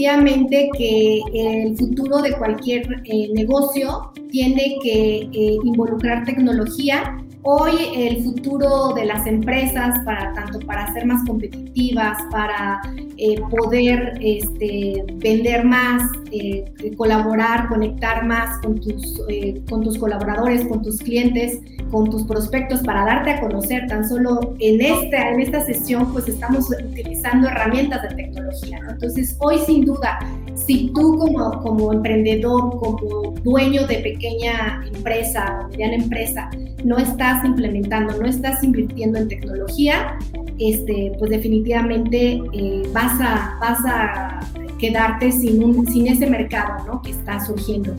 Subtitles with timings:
[0.00, 8.22] definitivamente que el futuro de cualquier eh, negocio tiene que eh, involucrar tecnología Hoy el
[8.22, 12.82] futuro de las empresas, para tanto para ser más competitivas, para
[13.16, 16.02] eh, poder este, vender más,
[16.32, 21.60] eh, colaborar, conectar más con tus, eh, con tus colaboradores, con tus clientes,
[21.90, 23.86] con tus prospectos, para darte a conocer.
[23.86, 28.80] Tan solo en esta, en esta sesión, pues estamos utilizando herramientas de tecnología.
[28.86, 30.18] Entonces, hoy sin duda,
[30.54, 36.50] si tú como, como emprendedor, como dueño de pequeña empresa o mediana empresa,
[36.84, 40.18] no estás implementando, no estás invirtiendo en tecnología,
[40.58, 44.40] este, pues definitivamente eh, vas, a, vas a
[44.78, 47.02] quedarte sin, sin ese mercado ¿no?
[47.02, 47.94] que está surgiendo.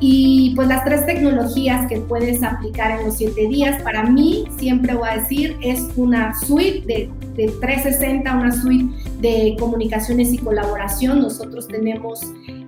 [0.00, 4.94] Y pues las tres tecnologías que puedes aplicar en los siete días, para mí, siempre
[4.94, 11.20] voy a decir, es una suite de, de 360, una suite de comunicaciones y colaboración.
[11.20, 12.20] Nosotros tenemos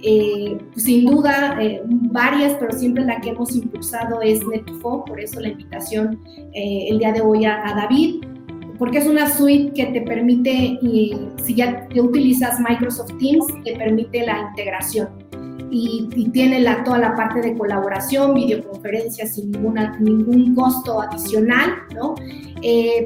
[0.02, 5.40] eh, sin duda eh, varias, pero siempre la que hemos impulsado es Netfo, por eso
[5.40, 6.20] la invitación
[6.54, 8.24] eh, el día de hoy a, David,
[8.78, 10.78] porque es una suite que te permite,
[11.42, 15.29] si ya utilizas Microsoft Teams, te permite la integración.
[15.70, 22.14] Y, tiene la, toda la parte de colaboración, videoconferencias sin ninguna, ningún costo adicional, ¿no?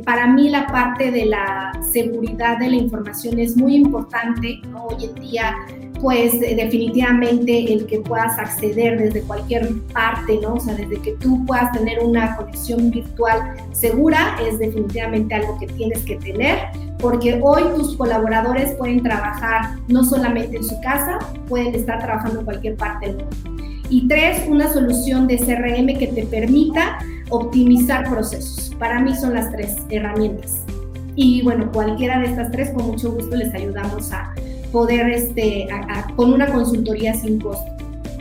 [0.05, 4.87] para mí la parte de la seguridad de la información es muy importante, ¿no?
[4.87, 5.55] Hoy en día
[6.05, 10.55] pues definitivamente el que puedas acceder desde cualquier parte, ¿no?
[10.55, 15.67] O sea, desde que tú puedas tener una conexión virtual segura es definitivamente algo que
[15.67, 16.59] tienes que tener,
[17.05, 21.19] porque hoy tus colaboradores pueden trabajar no solamente en su casa,
[21.51, 23.37] pueden estar trabajando en cualquier parte del mundo.
[23.91, 26.97] Y tres, una solución de CRM que te permita
[27.29, 28.75] optimizar procesos.
[28.79, 30.65] Para mí son las tres herramientas.
[31.15, 34.33] Y bueno, cualquiera de estas tres, con mucho gusto les ayudamos a
[34.73, 35.69] poder, este,
[36.17, 37.71] con una consultoría sin costo.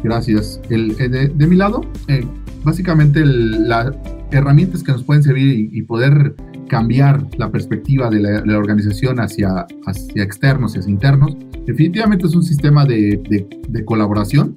[0.04, 0.60] Gracias.
[0.70, 2.28] El, eh, de, mi lado, eh,
[2.66, 3.94] básicamente las
[4.32, 6.36] herramientas que nos pueden servir y, poder
[6.74, 12.42] cambiar la perspectiva de la, organización hacia, hacia externos y hacia internos, definitivamente es un
[12.42, 13.22] sistema de,
[13.70, 14.56] de, colaboración.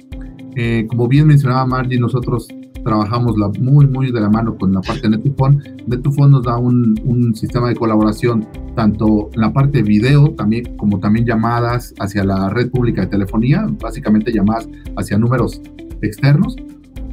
[0.56, 2.48] Eh, como bien mencionaba Margie, nosotros
[2.82, 5.58] trabajamos la, muy, muy de la mano con la parte de Netufone.
[5.86, 10.74] Netufone nos da un, un, sistema de colaboración tanto en la parte de video también,
[10.78, 14.66] como también llamadas hacia la red pública de telefonía, básicamente llamadas
[14.96, 15.60] hacia números
[16.00, 16.56] externos.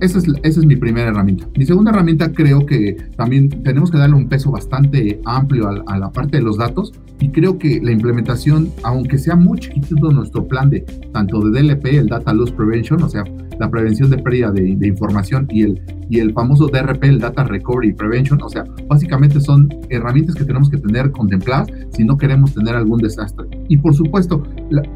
[0.04, 1.48] Esa es, esa es mi primera herramienta.
[1.58, 6.12] Mi segunda herramienta creo que también tenemos que darle un peso bastante amplio a, la
[6.12, 6.92] parte de los datos
[7.22, 10.82] y creo que la implementación, aunque sea muy chiquitito nuestro plan de
[11.14, 13.24] tanto de DLP, el Data Loss Prevention, o sea,
[13.62, 17.46] la prevención de pérdida de, de, información y el, y el famoso DRP, el Data
[17.46, 22.54] Recovery Prevention, o sea, básicamente son herramientas que tenemos que tener contempladas si no queremos
[22.54, 23.46] tener algún desastre.
[23.70, 24.44] Y por supuesto,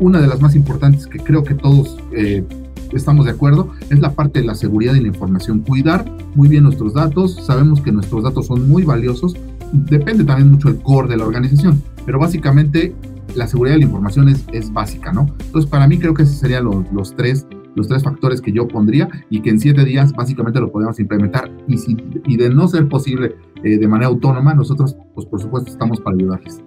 [0.02, 2.44] una de las más importantes que creo que todos eh,
[2.98, 5.60] estamos de acuerdo es la parte de la seguridad y la información.
[5.60, 9.36] Cuidar muy bien nuestros datos, sabemos que nuestros datos son muy valiosos,
[9.72, 12.96] depende también mucho el core de la organización, pero básicamente
[13.36, 15.28] la seguridad de la información es, es básica, ¿no?
[15.46, 17.46] Entonces, para mí creo que esos serían los, los tres
[17.78, 21.52] los tres factores que yo pondría y que en siete días básicamente lo podemos implementar.
[21.68, 25.72] Y, si, y de no ser posible eh, de manera autónoma, nosotros, pues por supuesto,
[25.72, 26.64] estamos para ayudarles.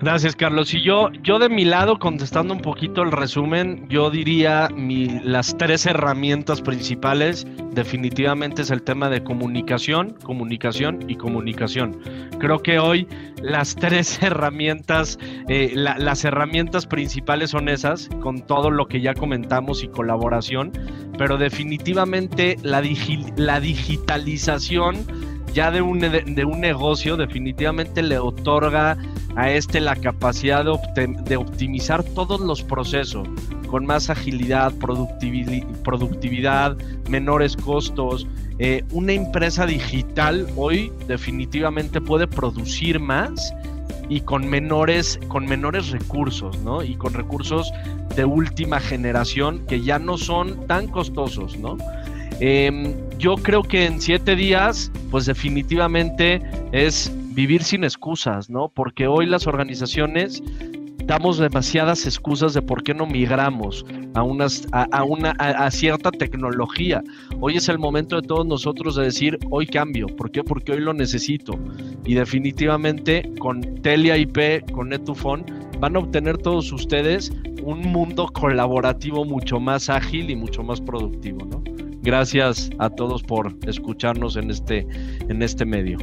[0.00, 0.72] Gracias, Carlos.
[0.74, 5.56] Y yo, yo de mi lado, contestando un poquito el resumen, yo diría mi, las
[5.56, 11.98] tres herramientas principales definitivamente es el tema de comunicación, comunicación y comunicación.
[12.38, 13.08] Creo que hoy
[13.42, 19.82] las tres herramientas, eh, las herramientas principales son esas, con todo lo que ya comentamos
[19.82, 20.70] y colaboración,
[21.18, 22.82] pero definitivamente la,
[23.36, 28.96] la digitalización ya de un, de un negocio definitivamente le otorga
[29.38, 33.28] a este la capacidad de, optimizar todos los procesos
[33.68, 34.72] con más agilidad,
[35.84, 36.76] productividad,
[37.08, 38.26] menores costos.
[38.58, 43.54] Eh, una empresa digital hoy definitivamente puede producir más
[44.08, 46.82] y con menores, con menores recursos, ¿no?
[46.82, 47.70] Y con recursos
[48.16, 51.76] de última generación que ya no son tan costosos, ¿no?
[52.40, 56.40] Em, yo creo que en siete días, pues definitivamente
[56.72, 58.68] es vivir sin excusas, ¿no?
[58.68, 60.42] Porque hoy las organizaciones
[61.08, 67.02] damos demasiadas excusas de por qué no migramos a, unas, a, una, a, cierta tecnología.
[67.40, 70.06] Hoy es el momento de todos nosotros de decir, hoy cambio.
[70.06, 70.44] ¿Por qué?
[70.44, 71.58] Porque hoy lo necesito.
[72.04, 75.44] Y definitivamente con Telia IP, con Netufone,
[75.80, 77.32] van a obtener todos ustedes
[77.62, 81.87] un mundo colaborativo mucho más ágil y mucho más productivo, ¿no?
[82.08, 84.86] Gracias a todos por escucharnos en este,
[85.28, 85.98] en este medio.